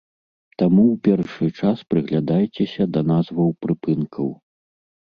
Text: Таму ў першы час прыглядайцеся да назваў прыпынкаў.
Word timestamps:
Таму 0.61 0.85
ў 0.93 0.95
першы 1.07 1.49
час 1.59 1.85
прыглядайцеся 1.95 2.83
да 2.97 3.01
назваў 3.13 3.49
прыпынкаў. 3.67 4.37